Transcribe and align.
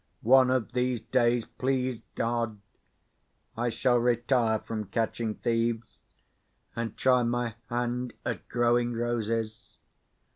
One 0.23 0.49
of 0.49 0.71
these 0.71 0.99
days 0.99 1.45
(please 1.45 2.01
God) 2.15 2.59
I 3.55 3.69
shall 3.69 3.99
retire 3.99 4.57
from 4.57 4.85
catching 4.85 5.35
thieves, 5.35 5.99
and 6.75 6.97
try 6.97 7.21
my 7.21 7.53
hand 7.69 8.13
at 8.25 8.47
growing 8.49 8.93
roses. 8.93 9.77